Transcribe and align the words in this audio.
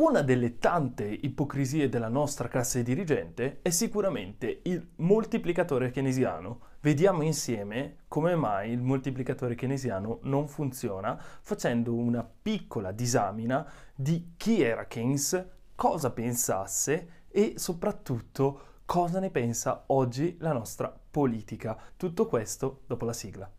Una 0.00 0.22
delle 0.22 0.56
tante 0.56 1.04
ipocrisie 1.04 1.90
della 1.90 2.08
nostra 2.08 2.48
classe 2.48 2.82
dirigente 2.82 3.58
è 3.60 3.68
sicuramente 3.68 4.60
il 4.62 4.92
moltiplicatore 4.96 5.90
keynesiano. 5.90 6.60
Vediamo 6.80 7.20
insieme 7.20 7.96
come 8.08 8.34
mai 8.34 8.70
il 8.70 8.80
moltiplicatore 8.80 9.54
keynesiano 9.54 10.20
non 10.22 10.48
funziona 10.48 11.22
facendo 11.42 11.92
una 11.92 12.24
piccola 12.24 12.92
disamina 12.92 13.70
di 13.94 14.32
chi 14.38 14.62
era 14.62 14.86
Keynes, 14.86 15.44
cosa 15.74 16.10
pensasse 16.10 17.26
e 17.28 17.52
soprattutto 17.56 18.78
cosa 18.86 19.20
ne 19.20 19.28
pensa 19.28 19.84
oggi 19.88 20.38
la 20.40 20.54
nostra 20.54 20.98
politica. 21.10 21.78
Tutto 21.98 22.24
questo 22.24 22.84
dopo 22.86 23.04
la 23.04 23.12
sigla. 23.12 23.50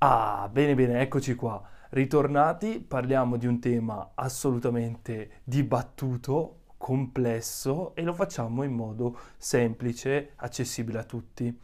Ah, 0.00 0.48
bene 0.52 0.76
bene, 0.76 1.00
eccoci 1.00 1.34
qua. 1.34 1.60
Ritornati, 1.90 2.78
parliamo 2.78 3.36
di 3.36 3.48
un 3.48 3.58
tema 3.58 4.12
assolutamente 4.14 5.40
dibattuto, 5.42 6.60
complesso 6.76 7.96
e 7.96 8.02
lo 8.02 8.12
facciamo 8.12 8.62
in 8.62 8.74
modo 8.74 9.18
semplice, 9.36 10.34
accessibile 10.36 11.00
a 11.00 11.04
tutti. 11.04 11.60